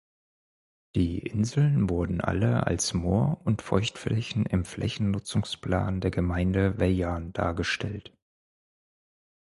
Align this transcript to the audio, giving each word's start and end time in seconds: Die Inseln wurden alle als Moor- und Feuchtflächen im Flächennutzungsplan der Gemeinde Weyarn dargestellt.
Die 0.95 1.19
Inseln 1.19 1.87
wurden 1.87 2.21
alle 2.21 2.65
als 2.65 2.95
Moor- 2.95 3.39
und 3.45 3.61
Feuchtflächen 3.61 4.47
im 4.47 4.65
Flächennutzungsplan 4.65 6.01
der 6.01 6.09
Gemeinde 6.09 6.79
Weyarn 6.79 7.33
dargestellt. 7.33 8.11